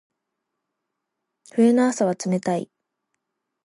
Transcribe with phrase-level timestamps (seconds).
[1.51, 2.71] 冬の朝は冷たい。